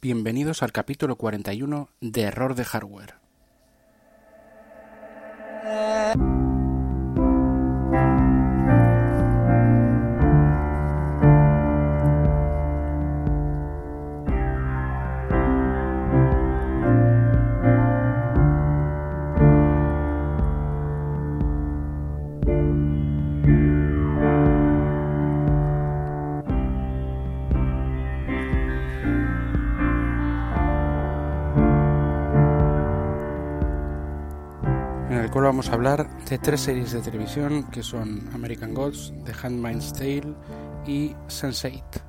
[0.00, 3.14] Bienvenidos al capítulo 41 de Error de Hardware.
[35.58, 40.36] Vamos a hablar de tres series de televisión que son American Gods, The Handmaid's Tale
[40.86, 42.07] y Sense8.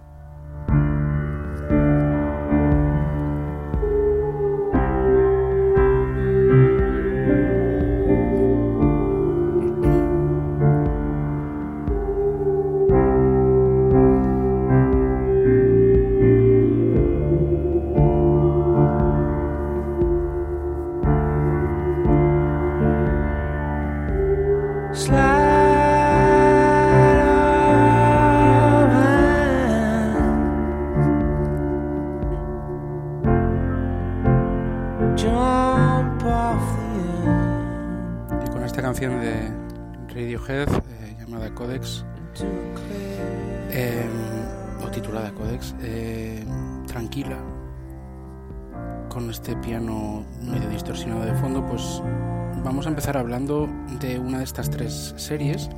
[54.50, 55.70] Estas tres series,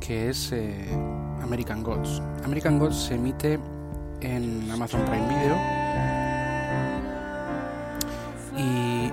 [0.00, 0.88] que es eh,
[1.42, 2.20] American Gods.
[2.44, 3.58] American Gods se emite
[4.20, 5.56] en Amazon Prime Video.
[8.58, 9.10] Y,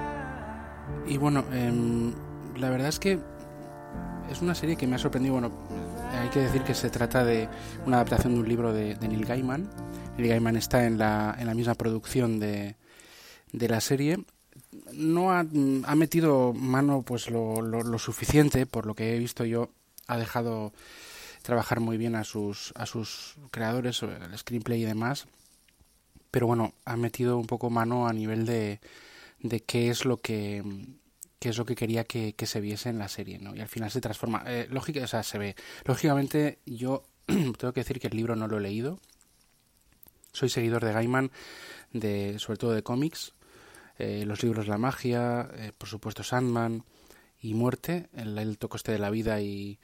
[1.13, 2.13] y bueno, em,
[2.58, 3.19] la verdad es que
[4.31, 5.33] es una serie que me ha sorprendido.
[5.33, 5.52] Bueno,
[6.19, 7.47] hay que decir que se trata de
[7.85, 9.69] una adaptación de un libro de, Neil Gaiman.
[10.17, 12.75] Neil Gaiman está en la, en la misma producción de,
[13.51, 14.19] de la serie
[14.93, 19.69] no ha, metido mano pues lo, lo, suficiente, por lo que he visto yo,
[20.08, 20.73] ha dejado
[21.42, 25.27] trabajar muy bien a sus, a sus creadores, el screenplay y demás,
[26.31, 28.80] pero bueno, ha metido un poco mano a nivel de,
[29.39, 30.63] de qué es lo que
[31.39, 33.55] qué es lo que quería que, se viese en la serie, ¿no?
[33.55, 34.43] Y al final se transforma.
[34.47, 35.55] Eh, lógica, o sea, se ve.
[35.86, 38.99] Lógicamente, yo tengo que decir que el libro no lo he leído.
[40.32, 41.32] Soy seguidor de Gaiman,
[41.93, 43.33] de, sobre todo de cómics,
[43.98, 46.83] eh, los libros La magia, eh, por supuesto Sandman
[47.39, 49.80] y Muerte, el, el tocoste de la vida y,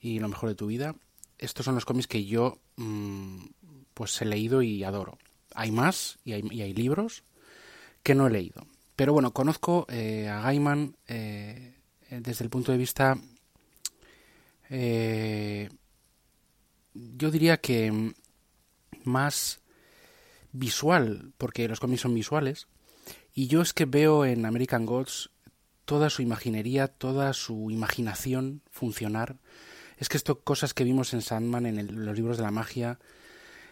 [0.00, 0.96] y, lo mejor de tu vida.
[1.38, 3.44] Estos son los cómics que yo mm,
[3.94, 5.18] pues he leído y adoro.
[5.54, 7.24] Hay más y hay, y hay, libros
[8.02, 8.66] que no he leído.
[8.96, 13.16] Pero bueno, conozco eh, a Gaiman desde el punto de vista
[16.94, 18.12] yo diría que
[19.04, 19.60] más
[20.52, 22.68] visual, porque los cómics son visuales,
[23.34, 25.30] y yo es que veo en American Gods
[25.84, 29.38] toda su imaginería, toda su imaginación funcionar.
[29.96, 32.98] Es que esto, cosas que vimos en Sandman, en, los libros de la magia,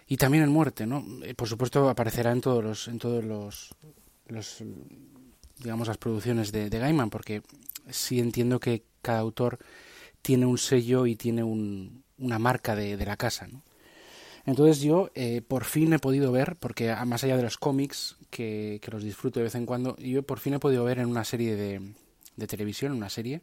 [0.06, 1.04] y también en Muerte, ¿no?
[1.22, 3.74] Eh, por supuesto aparecerá en todos los, en todos los,
[5.58, 7.42] digamos, las producciones de, Gaiman, porque
[7.91, 9.58] sí entiendo que cada autor
[10.22, 13.62] tiene un sello y tiene un, una marca de, de la casa, ¿no?
[14.50, 18.80] Entonces yo eh, por fin he podido ver, porque más allá de los cómics, que,
[18.90, 21.54] los disfruto de vez en cuando, yo por fin he podido ver en una serie
[21.54, 23.42] de, televisión, una serie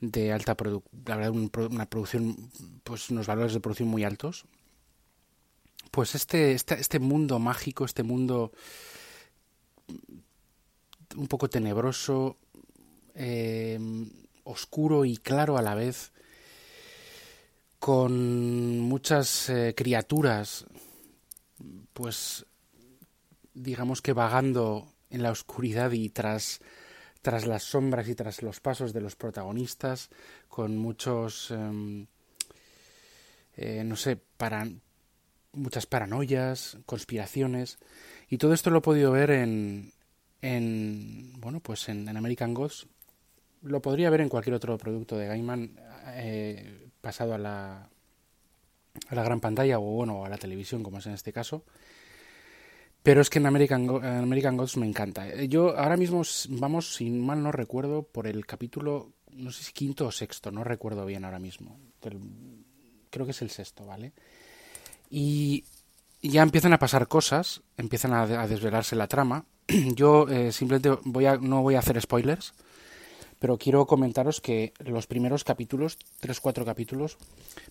[0.00, 2.36] de alta producción, la verdad una producción,
[2.84, 4.44] pues unos valores de producción muy altos,
[5.90, 8.52] pues este, este, este mundo mágico, este mundo
[11.16, 12.36] un poco tenebroso,
[13.16, 13.76] eh,
[14.44, 16.12] oscuro y claro a la vez,
[17.90, 20.64] con muchas eh, criaturas,
[21.92, 22.46] pues
[23.52, 26.60] digamos que vagando en la oscuridad y tras,
[27.20, 30.08] tras las sombras y tras los pasos de los protagonistas,
[30.46, 32.06] con muchos, em,
[33.56, 34.68] eh, no sé, para,
[35.52, 37.80] muchas paranoias, conspiraciones,
[38.28, 39.92] y todo esto lo he podido ver en,
[40.42, 42.86] en bueno, pues en, American Gods.
[43.62, 45.76] Lo podría ver en cualquier otro producto de Gaiman,
[46.14, 47.88] eh, pasado a la,
[49.08, 51.64] a la gran pantalla o bueno, a la televisión, como es en este caso.
[53.02, 55.28] Pero es que en American, American Gods me encanta.
[55.28, 59.72] Eh, yo ahora mismo vamos, si mal no recuerdo, por el capítulo, no sé si
[59.72, 61.78] quinto o sexto, no recuerdo bien ahora mismo.
[62.00, 64.12] creo que es el sexto, ¿vale?
[65.08, 65.64] Y
[66.22, 69.46] ya empiezan a pasar cosas, empiezan a, desvelarse la trama.
[69.94, 72.52] Yo eh, simplemente voy a, no voy a hacer spoilers,
[73.40, 77.16] pero quiero comentaros que los primeros capítulos, tres, cuatro capítulos,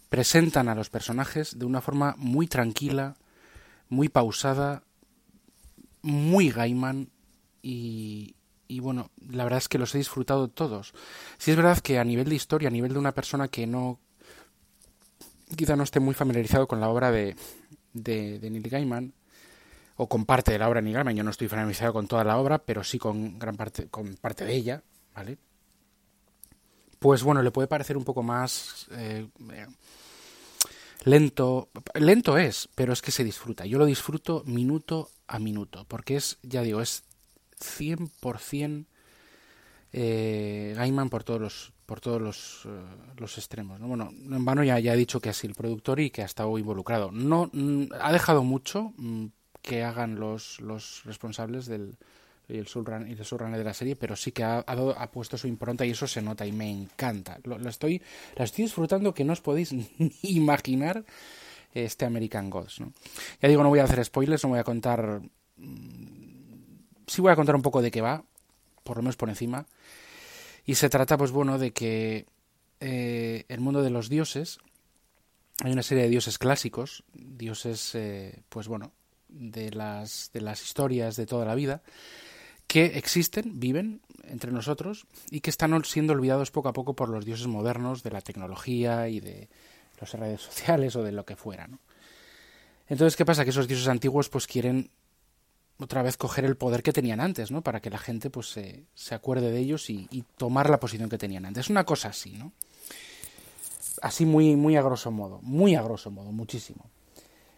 [0.09, 3.15] presentan a los personajes de una forma muy tranquila,
[3.87, 4.83] muy pausada,
[6.01, 7.09] muy Gaiman
[7.61, 8.35] y,
[8.81, 10.93] bueno, la verdad es que los he disfrutado todos.
[11.37, 13.99] Si es verdad que a nivel de historia, a nivel de una persona que no
[15.55, 17.35] quizá no esté muy familiarizado con la obra de,
[17.93, 19.13] de, de Neil Gaiman,
[19.97, 22.23] o con parte de la obra de Neil Gaiman, yo no estoy familiarizado con toda
[22.23, 24.83] la obra, pero sí con gran parte, con parte de ella,
[25.13, 25.37] ¿vale?
[26.99, 29.27] Pues bueno, le puede parecer un poco más eh,
[31.05, 31.69] lento.
[31.93, 33.65] Lento es, pero es que se disfruta.
[33.65, 37.03] Yo lo disfruto minuto a minuto, porque es, ya digo, es
[37.59, 38.85] 100%
[39.91, 42.69] eh, Gaiman por todos los por todos los, eh,
[43.17, 43.79] los extremos.
[43.79, 43.87] ¿no?
[43.87, 46.25] Bueno, en vano ya, ya he dicho que ha sido el productor y que ha
[46.25, 47.09] estado involucrado.
[47.11, 49.25] No mm, ha dejado mucho mm,
[49.63, 51.97] que hagan los, los responsables del
[52.49, 54.63] y el de la serie, pero sí que ha,
[55.11, 57.39] puesto su impronta y eso se nota y me encanta.
[57.43, 58.01] Lo, estoy,
[58.35, 59.89] la estoy disfrutando que no os podéis ni
[60.23, 61.05] imaginar
[61.73, 62.79] este American Gods.
[63.41, 65.21] Ya digo, no voy a hacer spoilers, no voy a contar
[65.57, 66.29] mm,
[67.09, 68.23] sí voy a contar un poco de qué va,
[68.83, 69.65] por lo menos por encima.
[70.65, 72.27] Y se trata, pues bueno, de que
[72.79, 74.59] eh, el mundo de los dioses,
[75.63, 78.93] hay una serie de dioses clásicos, dioses, eh, pues bueno,
[79.27, 81.81] de las, de las historias de toda la vida,
[82.69, 83.99] que existen, viven
[84.29, 88.11] entre nosotros y que están siendo olvidados poco a poco por los dioses modernos de
[88.11, 89.49] la tecnología y de
[89.99, 91.67] las redes sociales o de lo que fuera.
[91.67, 91.79] ¿no?
[92.87, 93.43] Entonces, ¿qué pasa?
[93.43, 94.91] Que esos dioses antiguos pues quieren
[95.79, 97.63] otra vez coger el poder que tenían antes, ¿no?
[97.63, 100.07] Para que la gente pues se, se acuerde de ellos y,
[100.37, 101.71] tomar la posición que tenían antes.
[101.71, 102.51] Una cosa así, ¿no?
[104.03, 106.85] Así muy, muy a grosso modo, muy a grosso modo, muchísimo.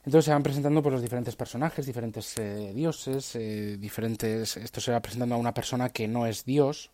[0.05, 4.57] Entonces se van presentando pues, los diferentes personajes, diferentes eh, dioses, eh, diferentes...
[4.57, 6.89] Esto se va presentando a una persona que no es dios,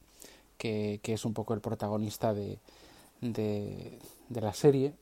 [0.58, 2.60] que, que es un poco el protagonista de,
[3.22, 4.00] de,
[4.30, 4.94] la serie,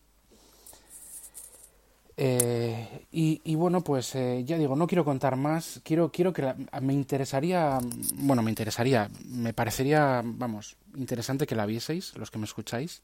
[2.18, 5.82] eh, y, bueno, pues eh, ya digo, no quiero contar más.
[5.84, 7.80] Quiero, quiero que me interesaría,
[8.16, 13.02] bueno, me interesaría, me parecería, vamos, interesante que la vieseis, los que me escucháis.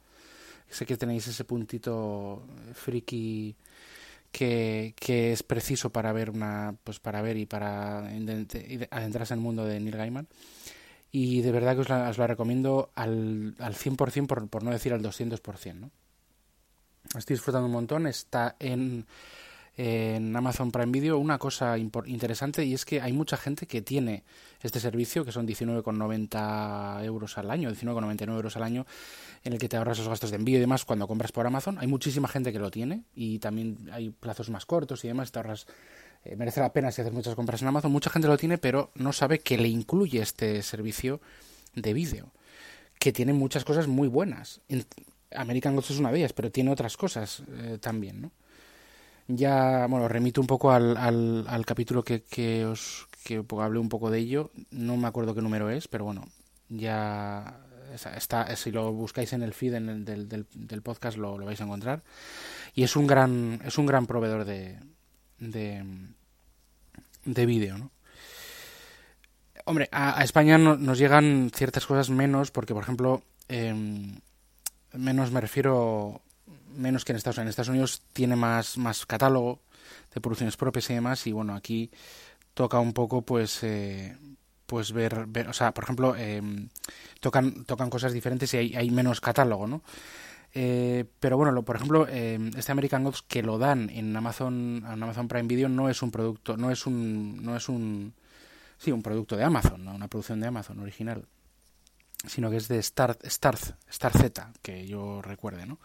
[0.69, 2.43] Sé que tenéis ese puntito
[2.73, 3.55] friki
[4.31, 9.43] que, que es preciso para ver una, pues para ver y para adentrarse en el
[9.43, 10.27] mundo de Neil Gaiman.
[11.11, 14.71] Y de verdad que os la, os la recomiendo al, al 100%, por, por no
[14.71, 15.91] decir al 200%, ¿no?
[17.17, 18.07] Estoy disfrutando un montón.
[18.07, 19.05] Está en,
[19.75, 24.23] en Amazon Prime Video una cosa interesante y es que hay mucha gente que tiene
[24.63, 28.85] este servicio, que son 19,90 euros al año, 19,99 euros al año,
[29.43, 31.77] en el que te ahorras los gastos de envío y demás cuando compras por Amazon.
[31.79, 35.39] Hay muchísima gente que lo tiene y también hay plazos más cortos y demás, te
[35.39, 35.67] ahorras.
[36.23, 37.91] Eh, merece la pena si haces muchas compras en Amazon.
[37.91, 41.19] Mucha gente lo tiene, pero no sabe que le incluye este servicio
[41.75, 42.31] de vídeo,
[42.99, 44.61] que tiene muchas cosas muy buenas.
[45.33, 48.31] American Gods es una de ellas, pero tiene otras cosas eh, también, ¿no?
[49.27, 54.09] Ya, bueno, remito un poco al, al, capítulo que, que os que hablé un poco
[54.09, 54.51] de ello.
[54.71, 56.27] No me acuerdo qué número es, pero bueno,
[56.69, 57.59] ya
[57.93, 62.03] está, si lo buscáis en el feed en el, del, podcast lo, vais a encontrar.
[62.73, 64.79] Y es un gran, es un gran proveedor de,
[65.39, 65.83] de,
[67.25, 67.91] de vídeo, ¿no?
[69.65, 73.73] Hombre, a, España no, nos llegan ciertas cosas menos, porque por ejemplo, eh,
[74.93, 76.21] menos me refiero
[76.75, 77.45] menos que en Estados Unidos.
[77.45, 79.61] En Estados Unidos tiene más, más catálogo
[80.13, 81.91] de producciones propias y demás, y bueno, aquí
[82.53, 84.17] toca un poco pues eh,
[84.65, 86.41] pues ver, ver, o sea, por ejemplo, eh,
[87.19, 89.81] tocan, tocan cosas diferentes y hay, menos catálogo, ¿no?
[90.53, 94.77] Eh, pero bueno, lo, por ejemplo, eh, este American Gods que lo dan en Amazon,
[94.77, 98.13] en Amazon Prime Video no es un producto, no es un, no es un,
[98.77, 99.93] sí, un producto de Amazon, ¿no?
[99.93, 101.25] una producción de Amazon original
[102.27, 103.57] sino que es de Star, Star,
[103.89, 105.79] Star Z, que yo recuerde, ¿no?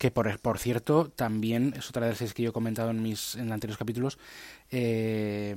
[0.00, 3.02] Que por, por cierto, también es otra de las series que yo he comentado en
[3.02, 4.18] mis en anteriores capítulos.
[4.70, 5.54] Eh,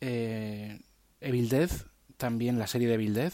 [0.00, 0.80] eh,
[1.20, 1.70] Evil Dead,
[2.16, 3.32] también la serie de Evil Dead,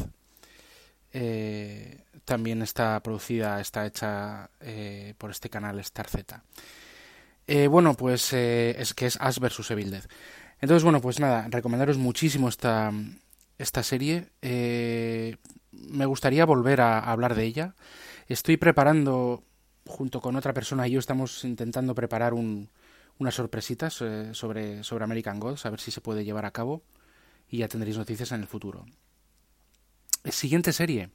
[1.14, 6.42] eh, también está producida, está hecha eh, por este canal Star Z.
[7.70, 10.04] Bueno, pues es que es Ash vs Evil Dead.
[10.60, 12.92] Entonces, bueno, pues nada, recomendaros muchísimo esta,
[13.56, 14.28] esta serie.
[14.42, 17.74] Me gustaría volver a, hablar de ella.
[18.28, 19.42] Estoy preparando,
[19.86, 22.68] junto con otra persona y yo, estamos intentando preparar un,
[23.18, 26.82] unas sorpresitas eh, sobre, sobre American Gods, a ver si se puede llevar a cabo
[27.48, 28.86] y ya tendréis noticias en el futuro.
[30.24, 31.10] Siguiente serie.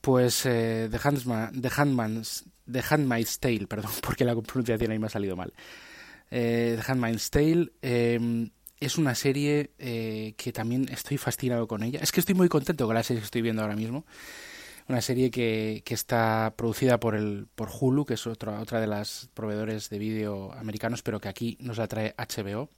[0.00, 5.06] Pues eh, The, Handman, The, Handman's, The Handmaid's Tale, perdón, porque la pronunciación ahí me
[5.06, 5.52] ha salido mal.
[6.30, 7.72] Eh, The Handmaid's Tale.
[7.82, 8.50] Eh,
[8.80, 12.00] es una serie eh, que también estoy fascinado con ella.
[12.02, 14.06] Es que estoy muy contento con la serie que estoy viendo ahora mismo.
[14.90, 18.88] Una serie que, que está producida por el por Hulu, que es otra otra de
[18.88, 22.68] las proveedores de vídeo americanos, pero que aquí nos la trae HBO.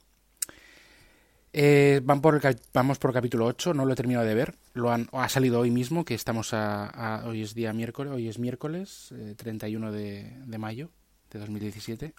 [1.53, 2.39] Eh, van por
[2.71, 4.53] vamos por capítulo 8, no lo he terminado de ver.
[4.75, 9.11] Lo ha salido hoy mismo, que estamos a, hoy es día miércoles, hoy es miércoles
[9.35, 10.91] 31 de, de, mayo
[11.31, 12.13] de 2017.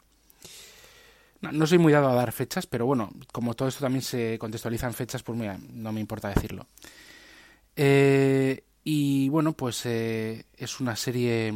[1.40, 4.40] No, no, soy muy dado a dar fechas, pero bueno, como todo esto también se
[4.40, 6.66] contextualiza en fechas, pues mira, no me importa decirlo.
[7.76, 11.52] Eh, y bueno, pues eh, es una serie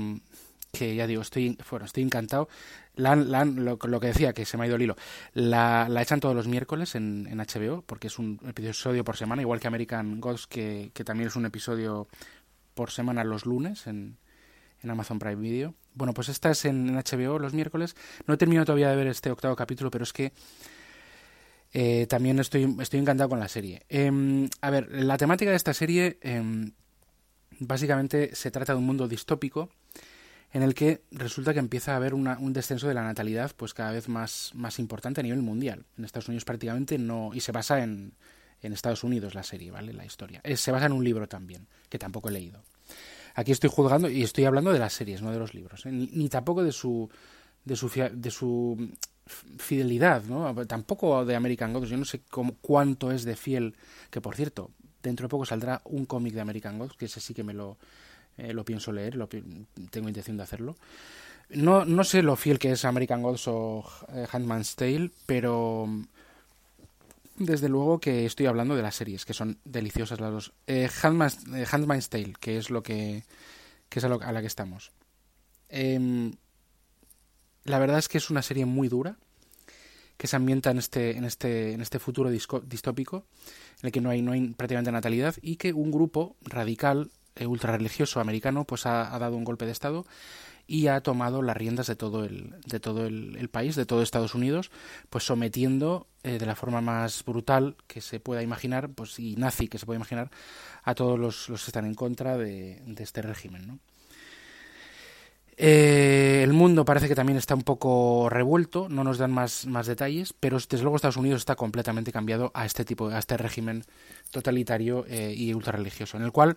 [0.73, 2.49] que ya digo, estoy, bueno, estoy encantado.
[2.95, 4.97] La, lo, que decía, que se me ha ido el hilo,
[5.33, 9.61] la, la echan todos los miércoles en, HBO, porque es un episodio por semana, igual
[9.61, 12.09] que American Gods, que, que también es un episodio
[12.75, 14.19] por semana los lunes en,
[14.83, 15.75] en Amazon Prime Video.
[15.95, 17.95] Bueno, pues esta es en, HBO los miércoles.
[18.27, 20.33] No he terminado todavía de ver este octavo capítulo, pero es que
[21.73, 23.83] eh, también estoy, estoy encantado con la serie.
[23.89, 26.71] Eh, a ver, la temática de esta serie eh,
[27.59, 29.71] básicamente se trata de un mundo distópico
[30.53, 33.75] en el que resulta que empieza a haber una, un descenso de la natalidad pues
[33.75, 35.85] cada vez más, más importante a nivel mundial.
[35.97, 38.15] En Estados Unidos prácticamente no, y se basa en,
[38.63, 39.93] en Estados Unidos la serie, ¿vale?
[39.93, 40.43] La historia.
[40.57, 42.63] se basa en un libro también, que tampoco he leído.
[43.35, 45.93] Aquí estoy juzgando y estoy hablando de las series, no de los libros, ¿eh?
[45.93, 47.09] ni, tampoco de su,
[47.65, 48.91] de su, de su
[49.59, 50.67] fidelidad, ¿no?
[50.67, 52.23] Tampoco de American Gods, yo no sé
[52.61, 53.77] cuánto es de fiel,
[54.11, 54.71] que por cierto,
[55.03, 57.77] dentro de poco saldrá un cómic de American Gods, que ese sí que me lo,
[58.37, 60.77] eh, lo pienso leer, lo, tengo intención de hacerlo.
[61.51, 66.05] No, no sé lo fiel que es American Gods o eh, Handman's Tale, pero mm,
[67.39, 70.53] desde luego que estoy hablando de las series, que son deliciosas las dos.
[70.67, 73.25] Eh, Handman's, Tale, que es lo que,
[73.89, 74.93] que es a, la que estamos.
[75.69, 76.33] Em,
[77.65, 79.17] la verdad es que es una serie muy dura,
[80.19, 83.25] que se ambienta en este, en este, en este futuro distópico,
[83.81, 87.47] en el que no hay, no hay prácticamente natalidad, y que un grupo radical eh,
[87.47, 90.05] ultrarreligioso americano pues ha, dado un golpe de estado
[90.67, 94.35] y ha tomado las riendas de todo el, de todo el, país, de todo Estados
[94.35, 94.71] Unidos,
[95.09, 99.69] pues sometiendo eh, de la forma más brutal que se pueda imaginar, pues y nazi
[99.69, 100.31] que se puede imaginar,
[100.83, 103.67] a todos los, los que están en contra de, este régimen.
[103.69, 103.79] ¿no?
[105.61, 109.89] Eh, el mundo parece que también está un poco revuelto, no nos dan más, más
[109.89, 113.85] detalles, pero desde luego Estados Unidos está completamente cambiado a este tipo, a este régimen
[114.31, 116.57] totalitario y ultrarreligioso, en el cual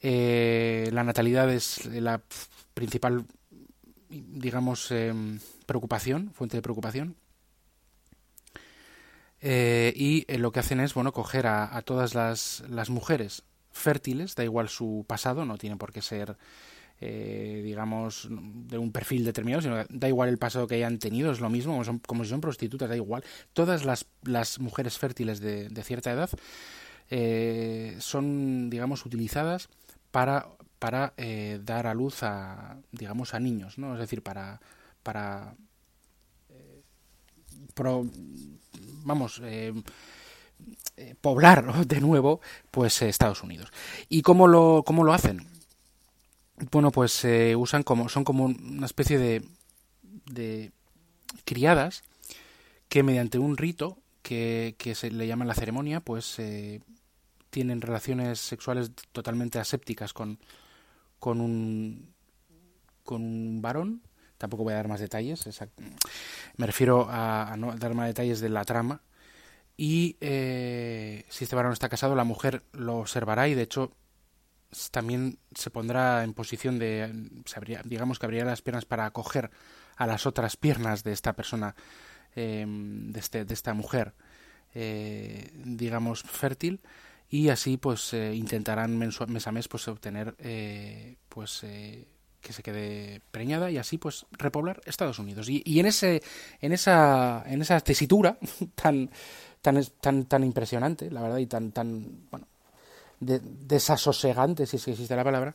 [0.00, 2.20] eh, la natalidad es la
[2.74, 3.24] principal,
[4.08, 7.16] digamos, em, preocupación, fuente de preocupación.
[9.40, 14.34] Eh, y eh, lo que hacen es, bueno, coger a, todas las, las, mujeres fértiles,
[14.34, 16.36] da igual su pasado, no tiene por qué ser,
[17.00, 21.48] digamos, de un perfil determinado, sino da igual el pasado que hayan tenido, es lo
[21.48, 23.22] mismo, como, son, como si son prostitutas, da igual.
[23.52, 26.30] Todas las, las mujeres fértiles de, de cierta edad
[28.00, 29.68] son, digamos, utilizadas
[30.10, 33.94] para, para eh, dar a luz a, digamos, a niños, ¿no?
[33.94, 34.60] Es decir, para,
[35.02, 35.54] para
[36.50, 36.82] eh,
[39.04, 39.74] vamos, eh,
[41.20, 42.40] poblar de nuevo,
[42.70, 43.70] pues Estados Unidos.
[44.08, 45.57] ¿Y cómo lo, cómo lo hacen?
[46.70, 49.44] Bueno, pues usan como, son como una especie de,
[50.26, 50.72] de
[51.44, 52.02] criadas
[52.88, 56.36] que mediante un rito que, se le llama la ceremonia, pues
[57.50, 60.38] tienen relaciones sexuales totalmente asépticas con,
[61.18, 62.14] con un
[63.04, 64.02] con un varón.
[64.36, 65.48] Tampoco voy a dar más detalles
[66.58, 69.00] me refiero a, no dar más detalles de la trama.
[69.76, 73.92] Y eh, si este varón está casado la mujer lo observará y de hecho
[74.90, 77.12] también se pondrá en posición de
[77.84, 79.50] digamos que abriría las piernas para acoger
[79.96, 81.74] a las otras piernas de esta persona
[82.36, 84.14] eh, de, este, de esta mujer
[84.74, 86.80] eh, digamos fértil.
[87.30, 92.08] Y así pues eh, intentarán mes a mes pues obtener eh, pues eh,
[92.40, 95.48] que se quede preñada y así pues repoblar Estados Unidos.
[95.48, 96.22] Y, y en ese
[96.60, 98.38] en esa en esa tesitura
[98.74, 99.10] tan
[99.60, 102.46] tan tan tan impresionante la verdad y tan tan bueno
[103.20, 105.54] de, desasosegante si es que existe la palabra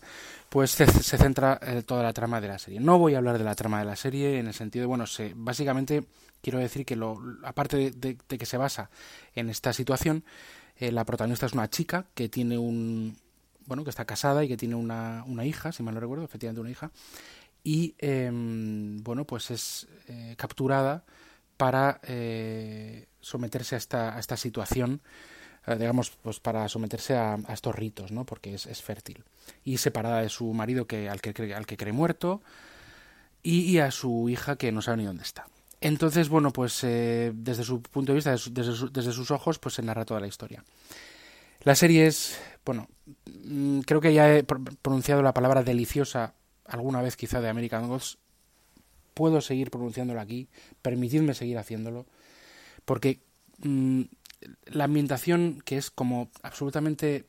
[0.50, 3.55] pues se, centra toda la trama de la serie no voy a hablar de la
[3.55, 6.03] trama de la serie en el sentido de bueno se, básicamente
[6.41, 8.89] quiero decir que lo aparte de que se basa
[9.36, 10.24] en esta situación
[10.77, 13.17] eh, la protagonista es una chica que tiene un.
[13.65, 16.60] Bueno, que está casada y que tiene una, una hija, si mal no recuerdo, efectivamente
[16.60, 16.91] una hija.
[17.63, 21.05] Y, em, bueno, pues es eh, capturada
[21.55, 25.01] para eh, someterse a esta, a esta situación,
[25.67, 28.25] digamos, pues para someterse a, estos ritos, ¿no?
[28.25, 29.24] Porque es, fértil.
[29.63, 32.41] Y separada de su marido que, al, que, al que cree muerto
[33.43, 35.48] y, a su hija que no sabe ni dónde está.
[35.82, 40.05] Entonces, bueno, pues eh, desde su punto de vista, desde, sus ojos, pues se narra
[40.05, 40.63] toda la historia.
[41.63, 42.88] La serie es, bueno,
[43.25, 46.34] mm, creo que ya he pronunciado la palabra deliciosa
[46.65, 48.17] alguna vez quizá de American Gods.
[49.13, 50.48] Puedo seguir pronunciándolo aquí,
[50.82, 52.05] permitidme seguir haciéndolo,
[52.86, 53.20] porque
[53.60, 54.03] mm,
[54.65, 57.25] la ambientación que es como absolutamente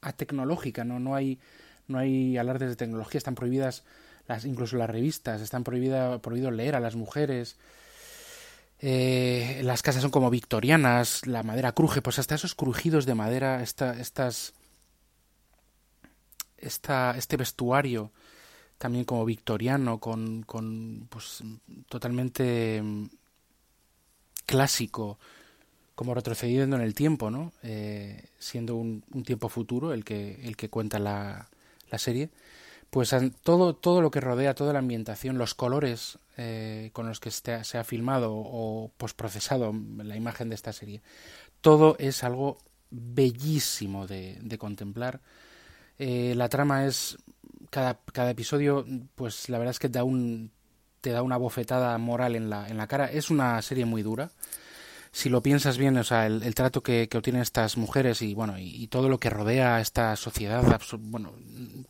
[0.00, 1.00] atecnológica, ¿no?
[1.00, 1.38] No hay,
[1.88, 3.84] no hay alardes de tecnología, están prohibidas
[4.26, 7.56] las, incluso las revistas, están prohibida, prohibido leer a las mujeres.
[8.80, 13.62] Eh, las casas son como victorianas, la madera cruje, pues hasta esos crujidos de madera,
[13.62, 14.52] esta, estas,
[16.58, 18.12] esta, este vestuario
[18.78, 21.42] también como victoriano, con, con pues
[21.88, 23.06] totalmente mm,
[24.44, 25.18] clásico,
[25.94, 27.52] como retrocediendo en el tiempo, ¿no?
[27.62, 31.48] Eh, siendo un, tiempo futuro el que, el que cuenta la,
[31.90, 32.30] la serie,
[32.90, 37.30] pues todo, todo lo que rodea, toda la ambientación, los colores eh, con los que
[37.30, 41.02] se, se ha filmado o posprocesado la imagen de esta serie,
[41.60, 42.58] todo es algo
[42.90, 45.20] bellísimo de, de contemplar.
[45.98, 47.18] Eh, la trama es
[47.70, 48.84] cada, cada episodio,
[49.14, 50.50] pues la verdad es que da un,
[51.00, 53.06] te da una bofetada moral en la, en la cara.
[53.06, 54.30] Es una serie muy dura
[55.14, 58.88] si lo piensas bien, o sea, el, trato que, obtienen estas mujeres y bueno, y,
[58.88, 61.34] todo lo que rodea a esta sociedad, bueno,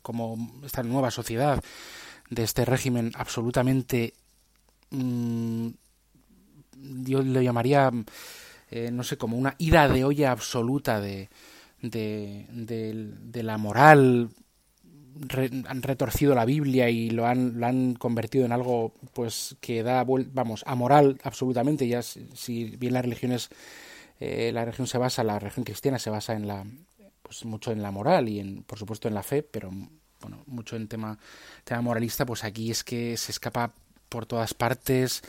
[0.03, 1.59] como esta nueva sociedad
[2.29, 4.13] de este régimen absolutamente,
[4.91, 5.69] mm,
[7.03, 7.89] yo lo llamaría,
[8.69, 11.29] eh, no sé, como una ida de olla absoluta de,
[11.81, 14.29] de, de la moral
[15.67, 20.03] han retorcido la Biblia y lo han, lo han convertido en algo pues que da
[20.05, 21.87] vamos amoral absolutamente.
[21.87, 23.49] Ya si bien la religión es
[24.19, 26.65] eh, la religión se basa la religión cristiana se basa en la
[27.21, 29.71] pues mucho en la moral y en por supuesto en la fe pero
[30.21, 31.19] bueno mucho en tema
[31.65, 33.73] tema moralista pues aquí es que se escapa
[34.07, 35.21] por todas partes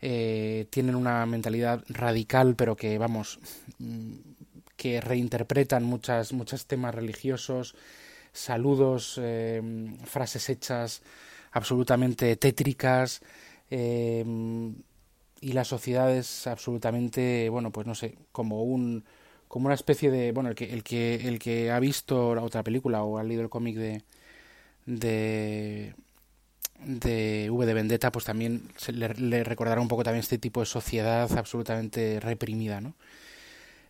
[0.00, 3.38] eh, tienen una mentalidad radical pero que vamos
[3.78, 4.14] mm,
[4.76, 7.76] que reinterpretan muchas muchos temas religiosos
[8.32, 9.62] saludos, eh,
[10.04, 11.02] frases hechas
[11.52, 13.20] absolutamente tétricas
[13.70, 14.24] eh,
[15.40, 19.04] y la sociedad es absolutamente, bueno, pues no sé, como un
[19.48, 22.62] como una especie de, bueno, el que el que el que ha visto la otra
[22.62, 24.02] película o ha leído el cómic de
[24.86, 25.94] de
[26.84, 29.08] de V de Vendetta, pues también se le,
[29.44, 32.94] recordará un poco también este tipo de sociedad absolutamente reprimida, ¿no?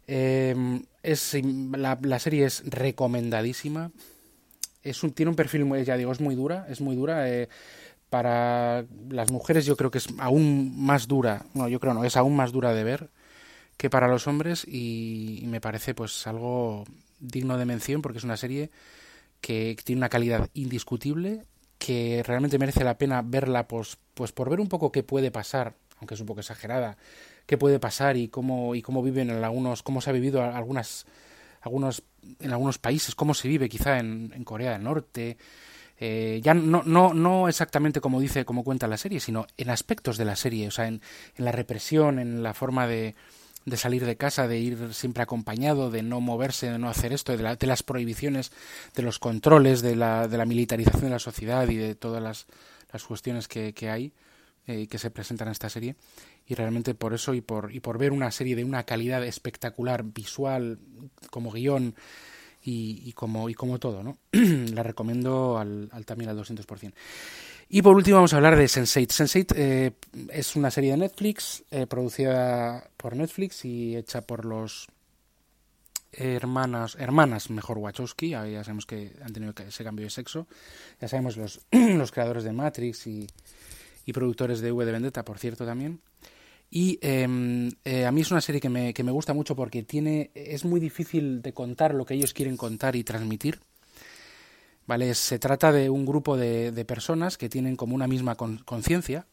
[0.07, 3.91] Eh, es, la, la, serie es recomendadísima
[4.83, 7.29] es un, tiene un perfil, muy, ya digo, es muy dura, es muy dura.
[7.31, 7.49] Eh,
[8.11, 12.17] para las mujeres yo creo que es aún más dura, no, yo creo no, es
[12.17, 13.11] aún más dura de ver
[13.77, 16.85] que para los hombres y, me parece pues algo
[17.21, 18.71] digno de mención porque es una serie
[19.41, 21.45] que tiene una calidad indiscutible,
[21.79, 25.75] que realmente merece la pena verla pues, pues por ver un poco qué puede pasar,
[25.99, 26.97] aunque es un poco exagerada,
[27.47, 31.07] qué puede pasar y cómo, y cómo viven en algunos, cómo se ha vivido algunas
[31.61, 32.03] algunos,
[32.41, 35.37] en algunos países, cómo se vive quizá en, en Corea del Norte,
[36.01, 40.17] eh, ya no, no, no exactamente como dice, como cuenta la serie, sino en aspectos
[40.17, 41.03] de la serie, o sea, en,
[41.37, 43.17] en la represión, en la forma de,
[43.65, 47.37] de, salir de casa, de ir siempre acompañado, de no moverse, de no hacer esto,
[47.37, 48.53] de, de las prohibiciones,
[48.95, 52.47] de los controles, de la, de la militarización de la sociedad y de todas las,
[52.93, 54.13] las cuestiones que, que hay
[54.69, 55.97] eh, que se presentan en esta serie
[56.49, 60.03] y realmente por eso y por, y por ver una serie de una calidad espectacular
[60.03, 60.79] visual
[61.31, 61.95] como guion
[62.71, 64.19] y, como, y como todo, ¿no?
[64.33, 66.93] la recomiendo al, también al 200%.
[67.71, 69.07] Y por último vamos a hablar de Sense8.
[69.07, 69.93] Sense8 eh,
[70.31, 74.89] es una serie de Netflix, eh, producida por Netflix y hecha por los
[76.13, 80.47] hermanas, hermanas mejor Wachowski, ya sabemos que han tenido ese cambio de sexo,
[81.01, 83.27] ya sabemos los, los creadores de Matrix y,
[84.05, 86.01] y productores de V de Vendetta, por cierto, también.
[86.71, 89.83] Y em, eh, a mí es una serie que me, que me gusta mucho porque
[89.83, 93.61] tiene, es muy difícil de contar lo que ellos quieren contar y transmitir.
[94.87, 95.15] ¿Vale?
[95.15, 99.27] Se trata de un grupo de, de personas que tienen como una misma conciencia,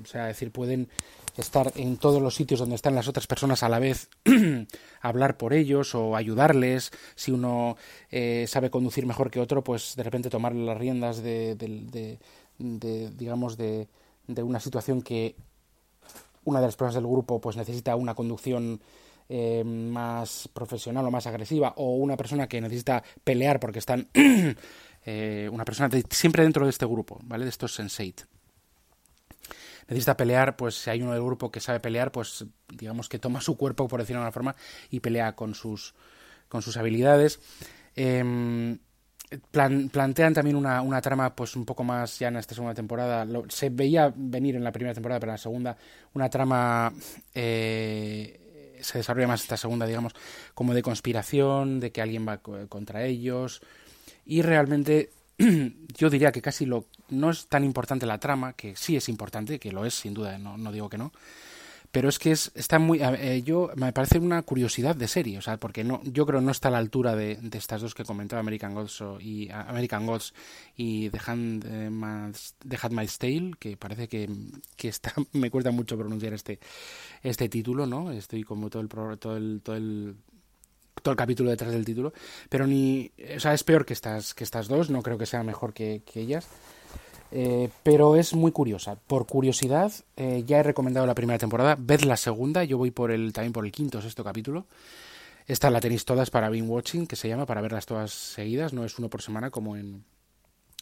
[0.00, 0.88] o sea, decir, pueden
[1.36, 4.08] estar en todos los sitios donde están las otras personas a la vez,
[5.00, 6.92] hablar por ellos o ayudarles.
[7.14, 7.76] Si uno
[8.10, 12.18] eh, sabe conducir mejor que otro, pues de repente tomar las riendas de, de,
[12.58, 13.88] de digamos, de,
[14.26, 15.36] de una situación que
[16.44, 18.80] una de las personas del grupo pues necesita una conducción
[19.28, 24.08] eh, más profesional o más agresiva o una persona que necesita pelear porque están
[25.04, 28.24] eh, una persona siempre dentro de este grupo vale de estos sensate
[29.88, 33.40] necesita pelear pues si hay uno del grupo que sabe pelear pues digamos que toma
[33.40, 34.56] su cuerpo por decirlo de alguna forma
[34.90, 35.94] y pelea con sus
[36.52, 37.40] con sus habilidades.
[37.96, 38.78] Eh,
[39.50, 43.26] plantean también una, una, trama pues un poco más ya en esta segunda temporada.
[43.48, 45.76] se veía venir en la primera temporada, pero en la segunda
[46.14, 46.92] una trama
[47.34, 50.12] eh, se desarrolla más esta segunda, digamos,
[50.54, 53.62] como de conspiración, de que alguien va contra ellos.
[54.24, 55.10] Y realmente
[55.96, 59.58] yo diría que casi lo no es tan importante la trama, que sí es importante,
[59.58, 61.12] que lo es sin duda, no, no digo que no,
[61.92, 65.42] pero es que es, está muy, eh, yo me parece una curiosidad de serie, o
[65.42, 68.04] sea, porque no, yo creo no está a la altura de, de estas dos que
[68.04, 70.32] comentaba American Gods y American Gods
[70.74, 74.26] y The Hand eh, Tale, que parece que,
[74.74, 76.58] que está, me cuesta mucho pronunciar este,
[77.22, 78.10] este título, ¿no?
[78.10, 80.16] Estoy como todo el, todo el, todo el
[81.02, 82.12] todo el capítulo detrás del título,
[82.48, 85.42] pero ni, o sea, es peor que estas, que estas dos, no creo que sea
[85.42, 86.46] mejor que ellas.
[87.34, 88.96] Eh, pero es muy curiosa.
[89.06, 91.76] Por curiosidad, eh, ya he recomendado la primera temporada.
[91.78, 92.62] Ved la segunda.
[92.64, 94.66] Yo voy por el también por el quinto o sexto capítulo.
[95.46, 98.74] Esta la tenéis todas para Being Watching, que se llama, para verlas todas seguidas.
[98.74, 100.04] No es uno por semana como en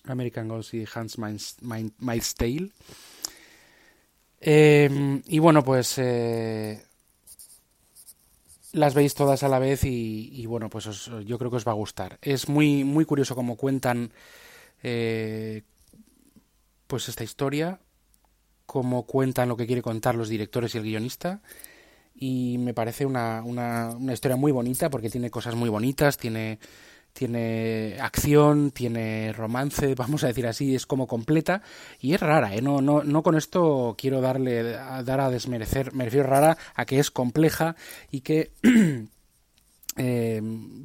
[0.04, 2.70] American Gods y Hans Mind's Tale.
[4.40, 6.82] Em, y bueno, pues eh,
[8.72, 11.76] las veis todas a la vez y, bueno, pues yo creo que os va a
[11.76, 12.18] gustar.
[12.22, 14.10] Es muy, muy curioso cómo cuentan
[16.90, 17.78] pues esta historia,
[18.66, 21.40] cómo cuentan lo que quiere contar los directores y el guionista.
[22.14, 26.58] Y me parece una, una, una historia muy bonita porque tiene cosas muy bonitas, tiene,
[27.12, 31.62] tiene acción, tiene romance, vamos a decir así, es como completa
[32.00, 32.60] y es rara, ¿eh?
[32.60, 36.84] no, no, no con esto quiero darle a, dar a desmerecer, me refiero rara a
[36.86, 37.76] que es compleja
[38.10, 38.50] y que
[40.02, 40.40] eh,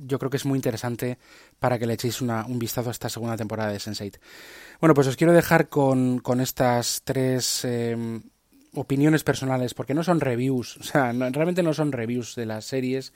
[0.05, 1.17] yo creo que es muy interesante
[1.57, 4.19] para que le echéis una, un vistazo a esta segunda temporada de Sense8.
[4.81, 8.23] Bueno, pues os quiero dejar con, con estas tres em,
[8.73, 13.13] opiniones personales, porque no son reviews, o sea, realmente no son reviews de las series.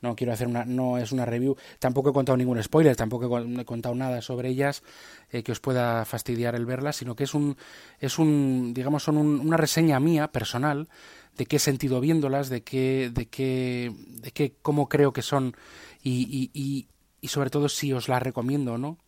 [0.00, 1.56] No quiero hacer una, no es una review.
[1.78, 4.82] Tampoco he contado ningún spoiler, tampoco he contado nada sobre ellas
[5.30, 7.56] eh, que os pueda fastidiar el verlas, sino que es un,
[8.00, 10.88] es un, digamos, son una reseña mía personal
[11.36, 13.92] de qué sentido viéndolas, de qué, de qué,
[14.22, 15.56] de qué, cómo creo que son
[16.02, 16.88] y, y,
[17.20, 18.98] y sobre todo si os las recomiendo o no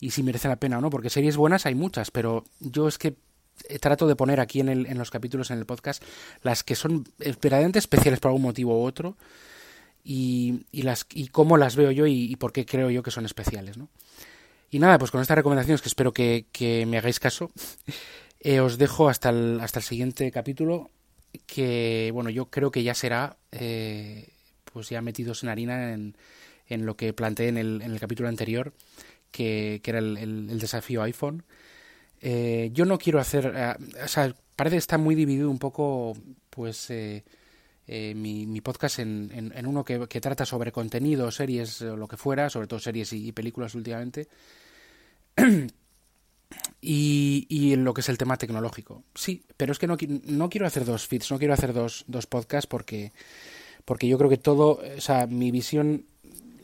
[0.00, 2.98] y si merece la pena o no, porque series buenas hay muchas, pero yo es
[2.98, 3.16] que
[3.80, 6.02] trato de poner aquí en, el, en los capítulos, en el podcast,
[6.42, 9.16] las que son verdaderamente especiales por algún motivo u otro
[10.04, 13.24] y, y, las, y cómo las veo yo y, por qué creo yo que son
[13.24, 13.76] especiales.
[13.76, 13.88] ¿no?
[14.70, 17.50] Y nada, pues con estas recomendaciones que espero que, que me hagáis caso,
[18.40, 20.90] eh, os dejo hasta el, hasta el siguiente capítulo
[21.46, 24.28] que, bueno, yo creo que ya será, eh,
[24.72, 26.16] pues ya metidos en harina en,
[26.68, 28.72] en lo que planteé en el, en el capítulo anterior
[29.36, 31.44] que, era el, desafío iPhone.
[32.20, 36.14] Eh, yo no quiero hacer, eh, o sea, parece que está muy dividido un poco,
[36.50, 37.24] pues, eh,
[37.86, 42.66] mi, podcast en, en, uno que, trata sobre contenido, series o lo que fuera, sobre
[42.66, 44.28] todo series y, películas últimamente,
[46.80, 49.04] y, y, en lo que es el tema tecnológico.
[49.14, 52.26] Sí, pero es que no, no quiero hacer dos feeds, no quiero hacer dos, dos
[52.26, 53.12] podcasts porque,
[53.84, 56.04] porque yo creo que todo, o sea, mi visión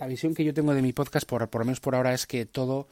[0.02, 2.26] la visión que yo tengo de mi podcast, por, por lo menos por ahora, es
[2.26, 2.88] que todo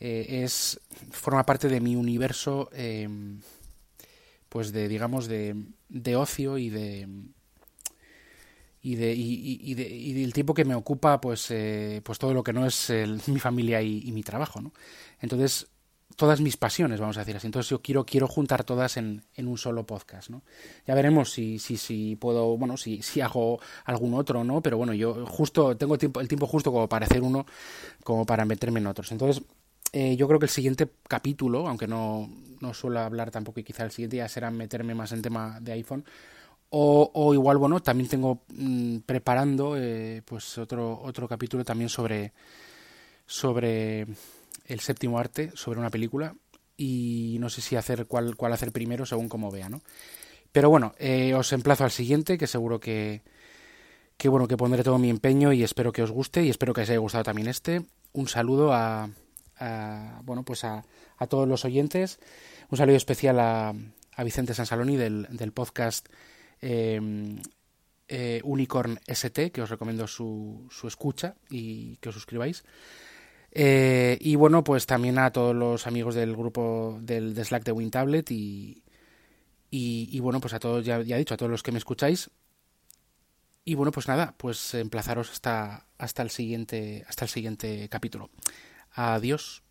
[0.00, 0.80] eh, es
[1.12, 3.40] forma parte de mi universo, em,
[4.48, 5.54] pues de, digamos, de,
[5.88, 7.06] de ocio y de
[8.82, 12.42] y de, y, de, y del tiempo que me ocupa pues eh, pues todo lo
[12.42, 12.90] que no es
[13.26, 14.72] mi familia y, mi trabajo no
[15.20, 15.68] entonces
[16.20, 17.46] todas mis pasiones, vamos a decir así.
[17.46, 20.42] Entonces yo quiero, quiero juntar todas en, en un solo podcast, ¿no?
[20.86, 24.60] Ya veremos si, si, si puedo, bueno, si, si hago algún otro, ¿no?
[24.60, 27.46] Pero bueno, yo justo tengo tiempo, el tiempo justo como para hacer uno,
[28.04, 29.10] como para meterme en otros.
[29.12, 29.42] Entonces,
[29.94, 32.28] eh, yo creo que el siguiente capítulo, aunque no,
[32.60, 35.72] no suelo hablar tampoco y quizá el siguiente ya será meterme más en tema de
[35.72, 36.04] iPhone,
[36.68, 42.34] o, o igual, bueno, también tengo mm, preparando eh, pues otro, otro capítulo también sobre
[43.24, 44.06] sobre
[44.70, 46.34] el séptimo arte sobre una película
[46.76, 49.82] y no sé si hacer cuál, cuál hacer primero según como vea, ¿no?
[50.52, 53.22] Pero bueno, eh, os emplazo al siguiente, que seguro que,
[54.16, 56.82] que bueno, que pondré todo mi empeño y espero que os guste y espero que
[56.82, 57.82] os haya gustado también este.
[58.12, 59.10] Un saludo a,
[60.24, 60.84] bueno, pues a,
[61.18, 62.18] a, todos los oyentes.
[62.70, 63.74] Un saludo especial a,
[64.16, 66.08] a Vicente Sansaloni del, del podcast
[66.60, 67.00] eh,
[68.08, 72.64] eh, Unicorn ST, que os recomiendo su, su escucha y que os suscribáis.
[73.52, 77.72] Eh, y bueno, pues también a todos los amigos del grupo del de Slack de
[77.72, 78.84] WinTablet y,
[79.70, 81.78] y, y, bueno, pues a todos, ya, ya he dicho, a todos los que me
[81.78, 82.30] escucháis.
[83.64, 88.30] Y bueno, pues nada, pues emplazaros hasta, hasta, el, siguiente, hasta el siguiente capítulo.
[88.92, 89.62] Adiós.